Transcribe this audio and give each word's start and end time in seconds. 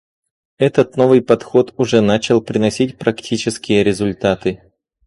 Этот 0.57 0.97
новый 0.97 1.21
подход 1.21 1.75
уже 1.77 2.01
начал 2.01 2.41
приносить 2.41 2.97
практические 2.97 3.83
результаты. 3.83 4.63